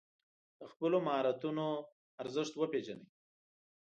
[0.59, 1.65] د خپلو مهارتونو
[2.21, 3.07] ارزښت وپېژنئ.